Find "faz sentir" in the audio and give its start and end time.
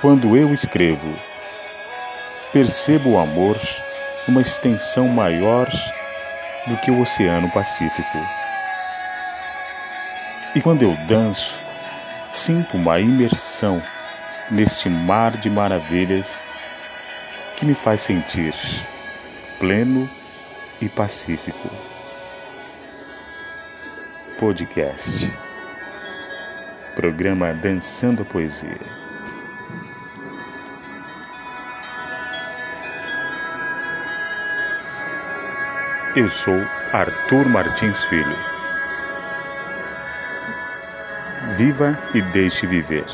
17.74-18.54